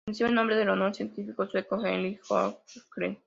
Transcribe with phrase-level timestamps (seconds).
[0.07, 3.19] Recibe el nombre en honor al científico sueco Henrik Sjögren.